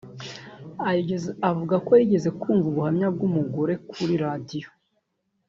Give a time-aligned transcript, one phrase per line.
[1.49, 4.69] Avuga ko yigeze kumva ubuhamya bw’umugore kuri radiyo